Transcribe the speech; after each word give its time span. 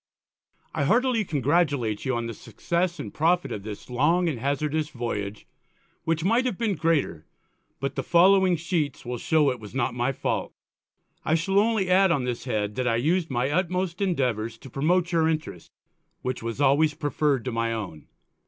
__I 0.81 0.87
heartily 0.87 1.23
congratulate 1.23 2.05
you 2.05 2.15
on 2.15 2.25
the 2.25 2.33
Success 2.33 2.99
and 2.99 3.13
Profit 3.13 3.51
of 3.51 3.61
this 3.61 3.87
Long 3.87 4.27
and 4.27 4.39
Hazardous 4.39 4.89
Voyage; 4.89 5.45
which 6.05 6.23
might 6.23 6.47
have 6.47 6.57
been 6.57 6.73
greater, 6.73 7.27
but 7.79 7.93
the 7.93 8.01
following 8.01 8.55
Sheets 8.55 9.05
will 9.05 9.19
show 9.19 9.51
it 9.51 9.59
was 9.59 9.75
not 9.75 9.93
my 9.93 10.11
fault._ 10.11 10.53
_I 11.31 11.37
shall 11.37 11.59
only 11.59 11.87
add 11.87 12.09
on 12.09 12.23
this 12.23 12.45
Head, 12.45 12.73
that 12.77 12.87
I 12.87 12.95
used 12.95 13.29
my 13.29 13.51
utmost 13.51 14.01
Endeavours 14.01 14.57
to 14.57 14.71
promote 14.71 15.11
your 15.11 15.27
Interest, 15.29 15.71
which 16.23 16.41
was 16.41 16.59
always 16.59 16.95
prefer'd 16.95 17.45
to 17.45 17.51
my 17.51 17.71
own. 17.71 18.07